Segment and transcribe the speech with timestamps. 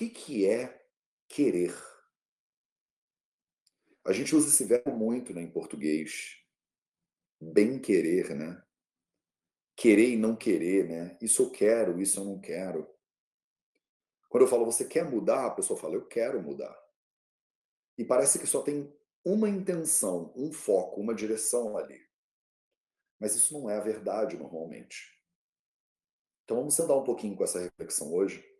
[0.00, 0.82] que, que é
[1.28, 1.74] querer?
[4.06, 6.38] A gente usa esse verbo muito né, em português.
[7.38, 8.62] Bem querer, né?
[9.76, 11.18] Querer e não querer, né?
[11.20, 12.88] Isso eu quero, isso eu não quero.
[14.30, 16.74] Quando eu falo você quer mudar, a pessoa fala eu quero mudar.
[17.98, 18.90] E parece que só tem
[19.22, 22.00] uma intenção, um foco, uma direção ali.
[23.18, 25.14] Mas isso não é a verdade normalmente.
[26.44, 28.50] Então vamos sentar um pouquinho com essa reflexão hoje.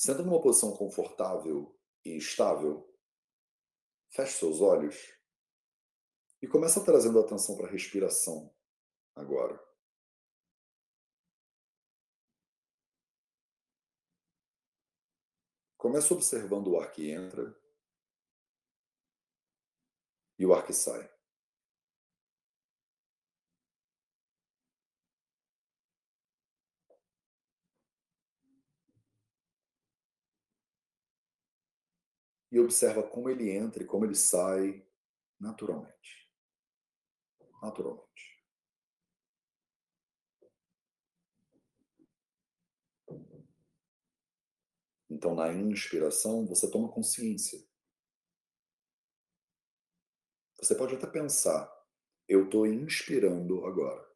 [0.00, 2.90] Senta numa posição confortável e estável.
[4.08, 4.96] Feche seus olhos
[6.40, 8.50] e começa trazendo a atenção para a respiração
[9.14, 9.62] agora.
[15.76, 17.54] Começa observando o ar que entra
[20.38, 21.19] e o ar que sai.
[32.50, 34.84] E observa como ele entra e como ele sai
[35.38, 36.30] naturalmente.
[37.62, 38.10] Naturalmente.
[45.08, 47.60] Então, na inspiração, você toma consciência
[50.62, 51.72] você pode até pensar,
[52.28, 54.06] eu estou inspirando agora.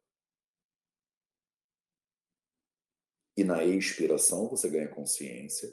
[3.35, 5.67] E na expiração você ganha consciência.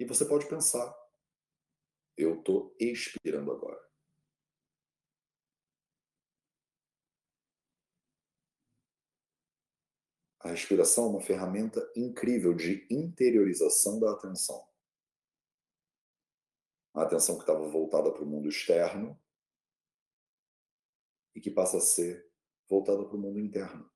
[0.00, 0.97] E você pode pensar,
[2.18, 3.80] eu estou expirando agora.
[10.40, 14.68] A respiração é uma ferramenta incrível de interiorização da atenção
[17.00, 19.18] a atenção que estava voltada para o mundo externo
[21.34, 22.28] e que passa a ser
[22.68, 23.88] voltada para o mundo interno.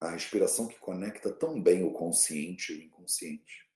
[0.00, 3.68] A respiração que conecta tão bem o consciente e o inconsciente.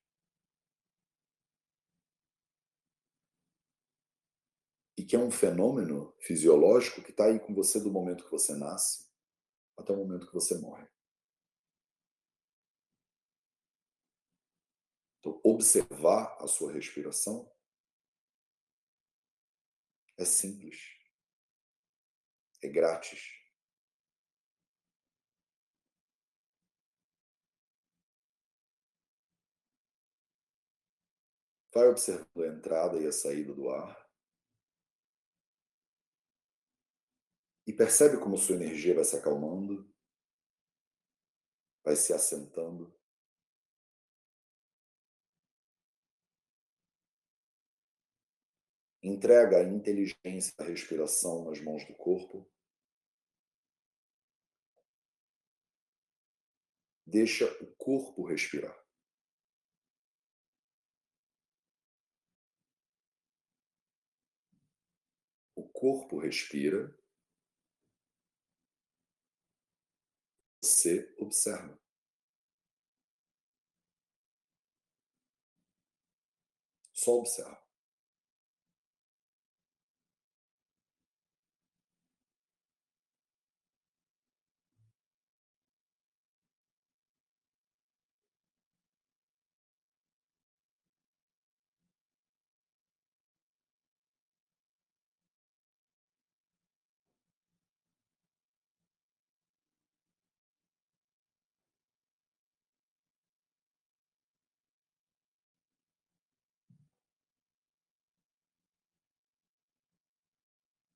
[5.03, 8.55] e que é um fenômeno fisiológico que está aí com você do momento que você
[8.55, 9.11] nasce
[9.77, 10.87] até o momento que você morre.
[15.19, 17.51] Então, observar a sua respiração
[20.17, 20.79] é simples,
[22.63, 23.42] é grátis.
[31.75, 34.03] Vai observando a entrada e a saída do ar.
[37.67, 39.91] E percebe como sua energia vai se acalmando,
[41.83, 42.95] vai se assentando.
[49.03, 52.47] Entrega a inteligência da respiração nas mãos do corpo.
[57.07, 58.82] Deixa o corpo respirar.
[65.83, 66.97] Corpo respira.
[70.63, 71.77] Você observa.
[76.93, 77.62] Só observa.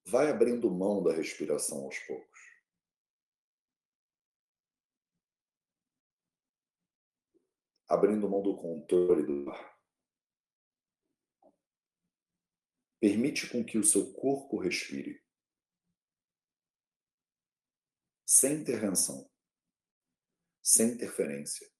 [0.07, 2.41] Vai abrindo mão da respiração aos poucos.
[7.89, 9.77] Abrindo mão do controle do ar.
[13.01, 15.23] Permite com que o seu corpo respire.
[18.25, 19.31] Sem intervenção.
[20.63, 21.76] Sem interferência.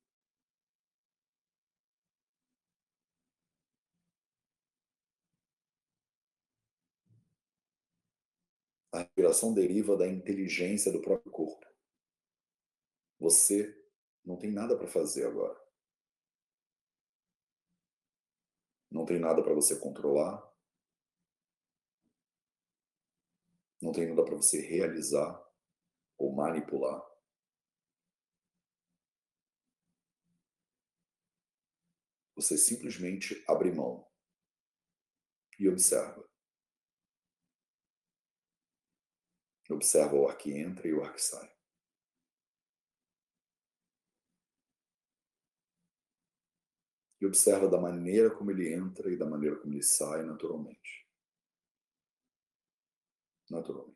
[8.97, 11.67] A respiração deriva da inteligência do próprio corpo.
[13.19, 13.79] Você
[14.25, 15.55] não tem nada para fazer agora.
[18.91, 20.43] Não tem nada para você controlar.
[23.83, 25.47] Não tem nada para você realizar
[26.17, 27.05] ou manipular.
[32.35, 34.09] Você simplesmente abre mão
[35.59, 36.26] e observa.
[39.71, 41.51] Observa o ar que entra e o ar que sai.
[47.21, 51.07] E observa da maneira como ele entra e da maneira como ele sai naturalmente.
[53.51, 53.96] Naturalmente.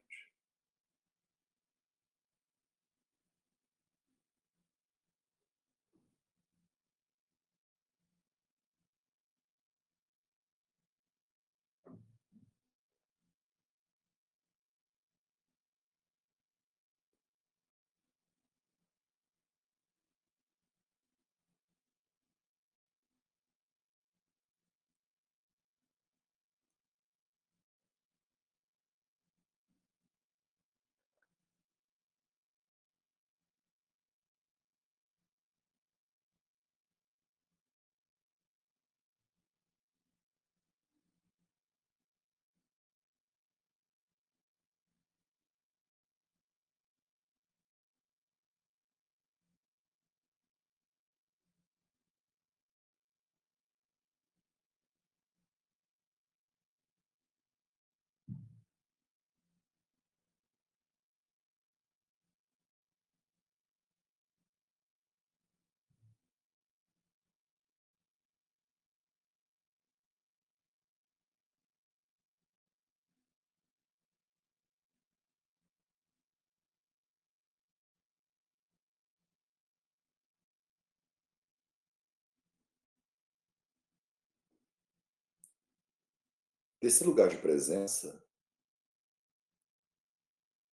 [86.80, 88.26] Desse lugar de presença,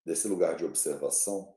[0.05, 1.53] desse lugar de observação,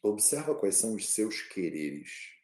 [0.00, 2.36] observa quais são os seus quereres.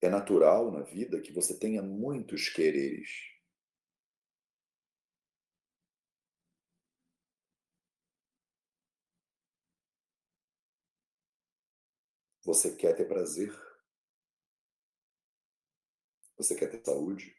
[0.00, 3.33] É natural na vida que você tenha muitos quereres.
[12.44, 13.50] Você quer ter prazer?
[16.36, 17.34] Você quer ter saúde?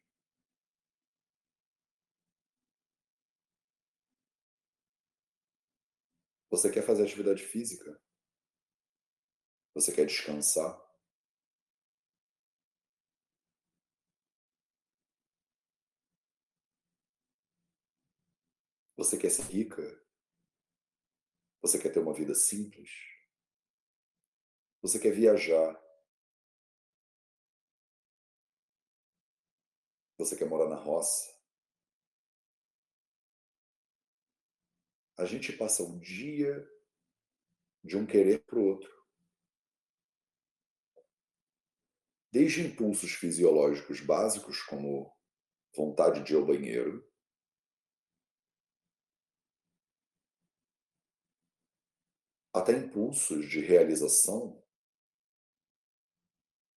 [6.50, 8.02] Você quer fazer atividade física?
[9.75, 10.75] Você quer descansar?
[18.98, 19.84] Você quer ser rica?
[21.62, 23.15] Você quer ter uma vida simples?
[24.86, 25.84] Você quer viajar?
[30.16, 31.36] Você quer morar na roça?
[35.18, 36.64] A gente passa um dia
[37.84, 38.94] de um querer para o outro.
[42.32, 45.12] Desde impulsos fisiológicos básicos, como
[45.76, 47.04] vontade de ir ao banheiro,
[52.54, 54.64] até impulsos de realização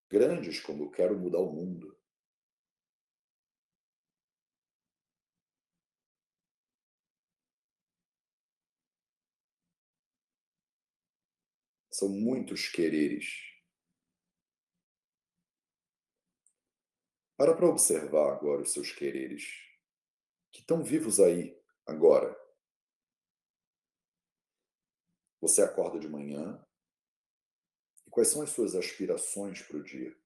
[0.09, 1.97] grandes, como eu quero mudar o mundo.
[11.91, 13.49] São muitos quereres.
[17.37, 19.45] Para para observar agora os seus quereres,
[20.51, 22.37] que estão vivos aí, agora.
[25.41, 26.65] Você acorda de manhã
[28.09, 30.17] e quais são as suas aspirações para o dia?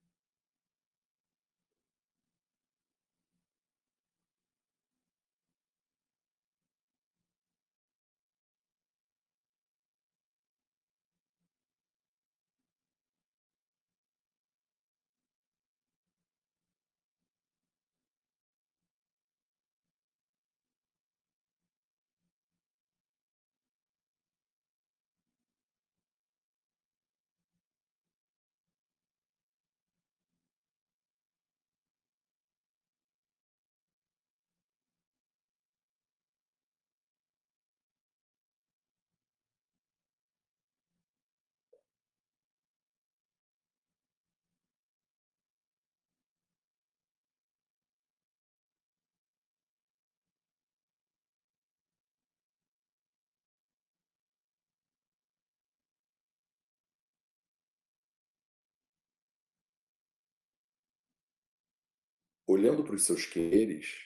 [62.52, 63.98] Olhando para os seus quereres,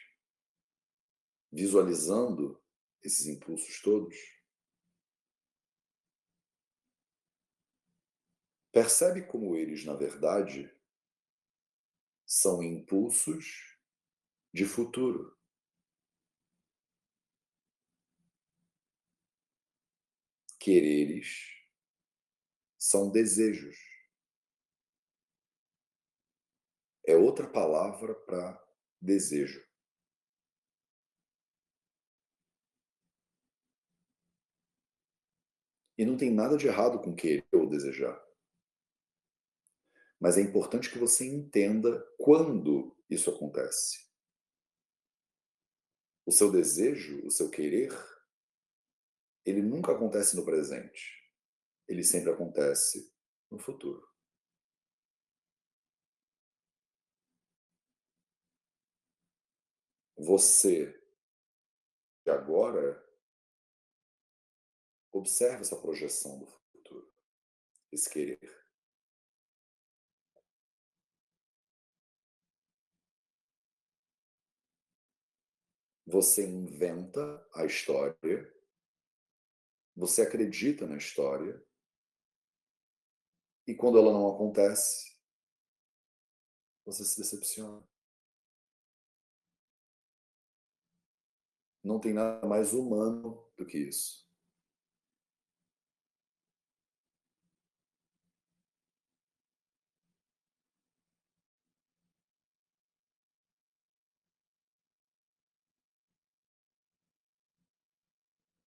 [1.53, 2.61] visualizando
[3.03, 4.17] esses impulsos todos,
[8.77, 10.71] Percebe como eles, na verdade,
[12.27, 13.75] são impulsos
[14.53, 15.35] de futuro.
[20.59, 21.57] Quereres
[22.77, 23.96] são desejos.
[27.07, 28.61] É outra palavra para
[29.01, 29.65] desejo.
[35.97, 38.21] E não tem nada de errado com querer ou desejar.
[40.21, 44.07] Mas é importante que você entenda quando isso acontece.
[46.27, 47.93] O seu desejo, o seu querer,
[49.45, 51.25] ele nunca acontece no presente.
[51.87, 53.15] Ele sempre acontece
[53.51, 54.16] no futuro.
[60.19, 60.99] Você,
[62.27, 63.07] agora,
[65.13, 67.13] observa essa projeção do futuro,
[67.93, 68.67] esse querer.
[76.07, 78.55] Você inventa a história,
[79.95, 81.63] você acredita na história,
[83.67, 85.17] e quando ela não acontece,
[86.85, 87.85] você se decepciona.
[91.87, 94.27] Não tem nada mais humano do que isso.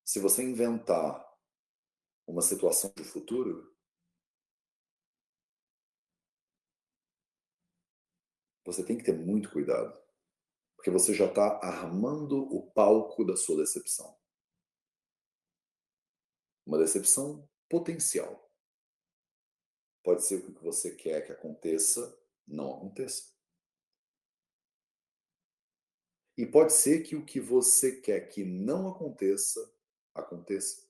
[0.05, 1.29] Se você inventar
[2.25, 3.75] uma situação de futuro,
[8.63, 10.08] você tem que ter muito cuidado,
[10.79, 14.17] porque você já está armando o palco da sua decepção.
[16.65, 18.49] Uma decepção potencial.
[20.01, 22.17] Pode ser que o que você quer que aconteça
[22.47, 23.29] não aconteça.
[26.37, 29.59] E pode ser que o que você quer que não aconteça
[30.15, 30.88] aconteça.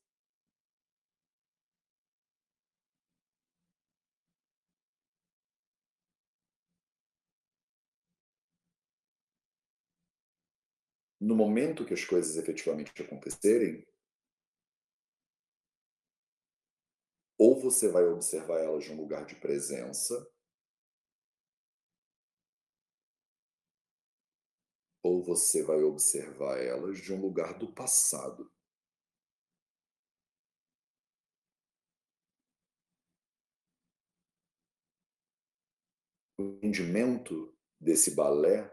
[11.20, 13.86] No momento que as coisas efetivamente acontecerem,
[17.38, 20.30] ou você vai observar elas de um lugar de presença,
[25.04, 28.52] ou você vai observar elas de um lugar do passado.
[36.40, 38.72] o entendimento desse balé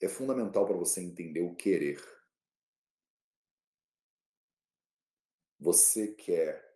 [0.00, 2.00] é fundamental para você entender o querer.
[5.58, 6.74] Você quer,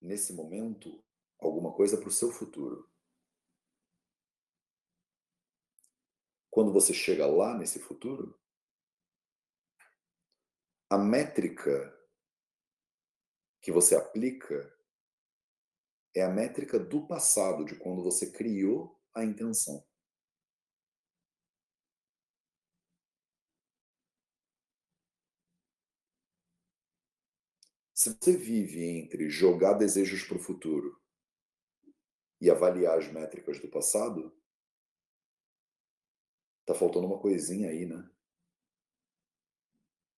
[0.00, 1.04] nesse momento,
[1.38, 2.90] alguma coisa para o seu futuro.
[6.50, 8.40] Quando você chega lá nesse futuro,
[10.88, 11.96] a métrica
[13.60, 14.76] que você aplica
[16.14, 19.86] é a métrica do passado, de quando você criou a intenção.
[28.00, 30.98] Se você vive entre jogar desejos para o futuro
[32.40, 34.34] e avaliar as métricas do passado,
[36.64, 38.10] tá faltando uma coisinha aí, né?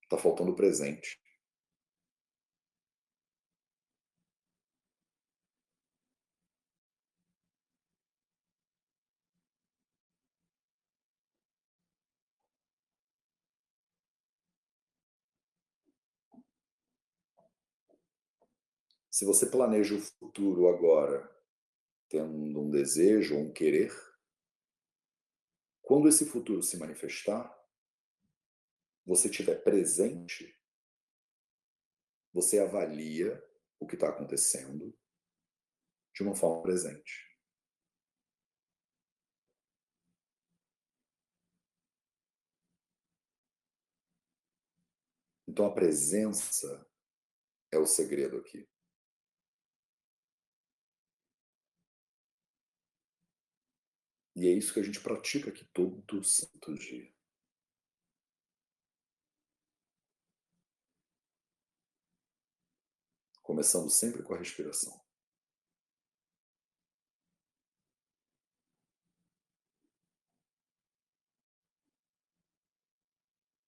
[0.08, 1.20] Tá faltando o presente.
[19.12, 21.30] Se você planeja o futuro agora,
[22.08, 23.92] tendo um desejo ou um querer,
[25.82, 27.54] quando esse futuro se manifestar,
[29.04, 30.58] você estiver presente,
[32.32, 33.38] você avalia
[33.78, 34.98] o que está acontecendo
[36.14, 37.38] de uma forma presente.
[45.46, 46.88] Então a presença
[47.70, 48.71] é o segredo aqui.
[54.34, 57.12] E é isso que a gente pratica aqui todo santo dia.
[63.42, 65.02] Começando sempre com a respiração.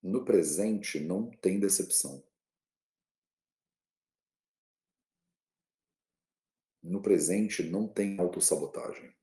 [0.02, 2.22] No presente não tem decepção.
[6.82, 9.14] No presente não tem autossabotagem.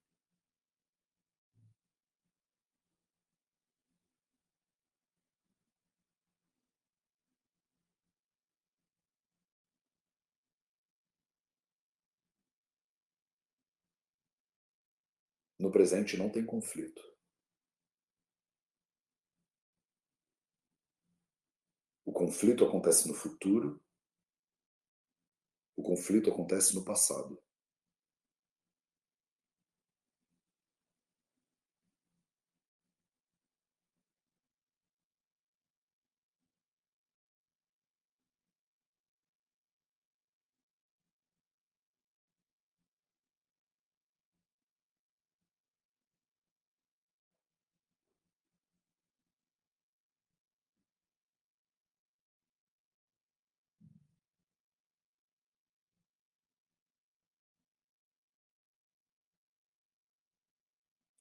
[15.62, 17.00] No presente não tem conflito.
[22.04, 23.80] O conflito acontece no futuro.
[25.78, 27.40] O conflito acontece no passado.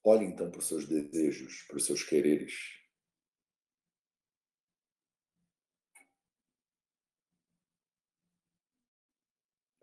[0.03, 2.81] Olhe então para os seus desejos, para os seus quereres.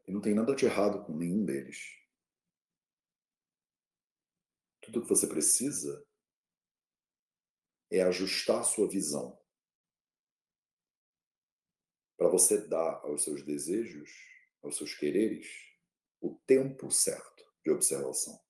[0.08, 1.98] E não tem nada de errado com nenhum deles.
[4.82, 6.06] Tudo o que você precisa
[7.92, 9.38] é ajustar a sua visão
[12.18, 14.10] para você dar aos seus desejos,
[14.64, 15.48] aos seus quereres,
[16.20, 18.47] o tempo certo de observação.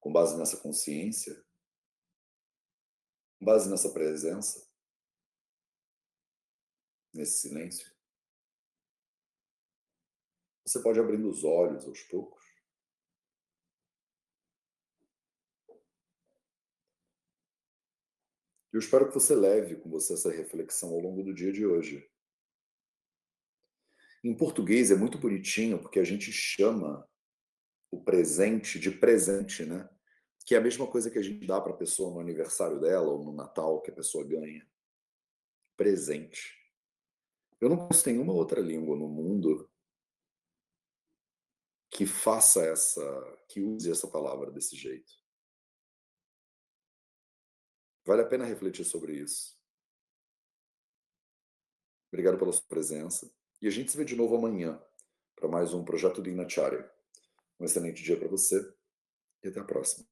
[0.00, 1.34] Com base nessa consciência,
[3.38, 4.68] com base nessa presença,
[7.12, 7.94] nesse silêncio,
[10.64, 12.40] você pode abrindo os olhos aos poucos.
[18.72, 22.08] Eu espero que você leve com você essa reflexão ao longo do dia de hoje.
[24.22, 27.09] Em português é muito bonitinho porque a gente chama
[27.90, 29.88] o presente de presente, né?
[30.44, 33.10] Que é a mesma coisa que a gente dá para a pessoa no aniversário dela
[33.10, 34.66] ou no Natal que a pessoa ganha.
[35.76, 36.56] Presente.
[37.60, 39.70] Eu não conheço nenhuma outra língua no mundo
[41.90, 45.12] que faça essa, que use essa palavra desse jeito.
[48.06, 49.58] Vale a pena refletir sobre isso.
[52.10, 53.30] Obrigado pela sua presença.
[53.60, 54.82] E a gente se vê de novo amanhã
[55.36, 56.90] para mais um projeto do Inacharya.
[57.60, 58.58] Um excelente dia para você
[59.44, 60.06] e até a próxima.